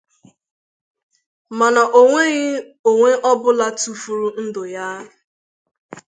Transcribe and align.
mana 1.59 1.81
o 1.99 2.01
nweghị 2.07 2.45
onwe 2.89 3.09
ọbụla 3.31 3.67
tụfuru 3.79 4.27
ndụ 4.45 4.63
ya. 4.75 4.87